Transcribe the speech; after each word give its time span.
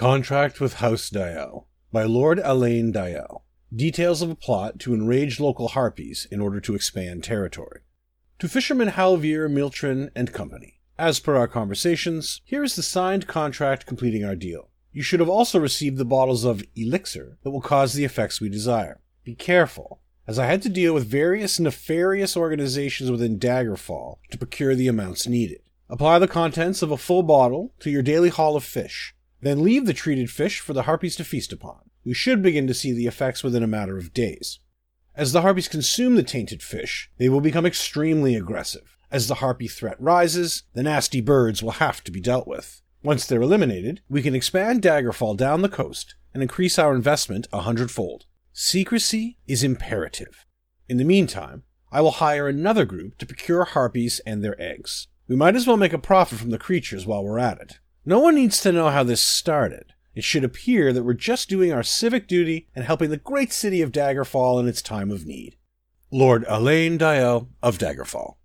Contract 0.00 0.62
with 0.62 0.76
House 0.76 1.10
Dael 1.10 1.68
by 1.92 2.04
Lord 2.04 2.40
Alain 2.42 2.90
Dael. 2.90 3.44
Details 3.70 4.22
of 4.22 4.30
a 4.30 4.34
plot 4.34 4.78
to 4.78 4.94
enrage 4.94 5.38
local 5.38 5.68
harpies 5.68 6.26
in 6.30 6.40
order 6.40 6.58
to 6.58 6.74
expand 6.74 7.22
territory. 7.22 7.82
To 8.38 8.48
Fisherman 8.48 8.88
Halvier, 8.88 9.46
Miltrin, 9.46 10.08
and 10.16 10.32
Company. 10.32 10.80
As 10.98 11.20
per 11.20 11.36
our 11.36 11.46
conversations, 11.46 12.40
here 12.46 12.64
is 12.64 12.76
the 12.76 12.82
signed 12.82 13.26
contract 13.26 13.84
completing 13.84 14.24
our 14.24 14.34
deal. 14.34 14.70
You 14.90 15.02
should 15.02 15.20
have 15.20 15.28
also 15.28 15.60
received 15.60 15.98
the 15.98 16.06
bottles 16.06 16.44
of 16.44 16.64
elixir 16.74 17.36
that 17.42 17.50
will 17.50 17.60
cause 17.60 17.92
the 17.92 18.06
effects 18.06 18.40
we 18.40 18.48
desire. 18.48 19.02
Be 19.22 19.34
careful, 19.34 20.00
as 20.26 20.38
I 20.38 20.46
had 20.46 20.62
to 20.62 20.70
deal 20.70 20.94
with 20.94 21.08
various 21.08 21.60
nefarious 21.60 22.38
organizations 22.38 23.10
within 23.10 23.38
Daggerfall 23.38 24.16
to 24.30 24.38
procure 24.38 24.74
the 24.74 24.88
amounts 24.88 25.26
needed. 25.26 25.60
Apply 25.90 26.18
the 26.18 26.26
contents 26.26 26.80
of 26.80 26.90
a 26.90 26.96
full 26.96 27.22
bottle 27.22 27.74
to 27.80 27.90
your 27.90 28.00
daily 28.00 28.30
haul 28.30 28.56
of 28.56 28.64
fish 28.64 29.14
then 29.42 29.62
leave 29.62 29.86
the 29.86 29.94
treated 29.94 30.30
fish 30.30 30.60
for 30.60 30.72
the 30.72 30.82
harpies 30.82 31.16
to 31.16 31.24
feast 31.24 31.52
upon. 31.52 31.90
We 32.04 32.14
should 32.14 32.42
begin 32.42 32.66
to 32.66 32.74
see 32.74 32.92
the 32.92 33.06
effects 33.06 33.42
within 33.42 33.62
a 33.62 33.68
matter 33.68 33.96
of 33.96 34.14
days. 34.14 34.58
As 35.14 35.32
the 35.32 35.42
harpies 35.42 35.68
consume 35.68 36.14
the 36.14 36.22
tainted 36.22 36.62
fish, 36.62 37.10
they 37.18 37.28
will 37.28 37.40
become 37.40 37.66
extremely 37.66 38.34
aggressive. 38.34 38.96
As 39.10 39.26
the 39.26 39.36
harpy 39.36 39.68
threat 39.68 40.00
rises, 40.00 40.62
the 40.72 40.82
nasty 40.82 41.20
birds 41.20 41.62
will 41.62 41.72
have 41.72 42.02
to 42.04 42.12
be 42.12 42.20
dealt 42.20 42.46
with. 42.46 42.80
Once 43.02 43.26
they're 43.26 43.42
eliminated, 43.42 44.02
we 44.08 44.22
can 44.22 44.34
expand 44.34 44.82
Daggerfall 44.82 45.36
down 45.36 45.62
the 45.62 45.68
coast 45.68 46.14
and 46.32 46.42
increase 46.42 46.78
our 46.78 46.94
investment 46.94 47.48
a 47.52 47.60
hundredfold. 47.60 48.26
Secrecy 48.52 49.38
is 49.46 49.62
imperative. 49.62 50.46
In 50.88 50.96
the 50.96 51.04
meantime, 51.04 51.64
I 51.90 52.00
will 52.02 52.12
hire 52.12 52.46
another 52.46 52.84
group 52.84 53.18
to 53.18 53.26
procure 53.26 53.64
harpies 53.64 54.20
and 54.26 54.44
their 54.44 54.60
eggs. 54.60 55.08
We 55.26 55.36
might 55.36 55.56
as 55.56 55.66
well 55.66 55.76
make 55.76 55.92
a 55.92 55.98
profit 55.98 56.38
from 56.38 56.50
the 56.50 56.58
creatures 56.58 57.06
while 57.06 57.24
we're 57.24 57.38
at 57.38 57.60
it. 57.60 57.78
No 58.04 58.18
one 58.18 58.34
needs 58.34 58.60
to 58.62 58.72
know 58.72 58.88
how 58.88 59.02
this 59.02 59.20
started. 59.20 59.92
It 60.14 60.24
should 60.24 60.42
appear 60.42 60.92
that 60.92 61.02
we're 61.02 61.12
just 61.12 61.48
doing 61.48 61.72
our 61.72 61.82
civic 61.82 62.26
duty 62.26 62.66
and 62.74 62.84
helping 62.84 63.10
the 63.10 63.16
great 63.16 63.52
city 63.52 63.82
of 63.82 63.92
Daggerfall 63.92 64.58
in 64.58 64.66
its 64.66 64.80
time 64.82 65.10
of 65.10 65.26
need. 65.26 65.56
Lord 66.10 66.44
Alain 66.48 66.96
Dael 66.96 67.48
of 67.62 67.78
Daggerfall. 67.78 68.36